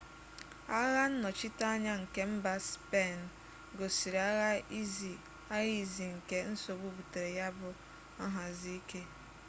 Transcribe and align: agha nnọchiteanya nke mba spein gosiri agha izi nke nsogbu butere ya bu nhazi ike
agha 0.79 1.03
nnọchiteanya 1.11 1.93
nke 2.03 2.21
mba 2.33 2.53
spein 2.69 3.19
gosiri 3.77 4.19
agha 4.29 4.51
izi 5.79 6.07
nke 6.17 6.37
nsogbu 6.51 6.87
butere 6.97 7.29
ya 7.39 7.47
bu 7.57 7.69
nhazi 8.33 8.69
ike 8.79 9.01